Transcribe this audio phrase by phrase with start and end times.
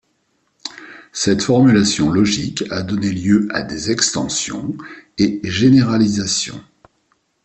[1.13, 4.75] Cette formulation logique a donné lieu à des extensions
[5.19, 6.63] et généralisations.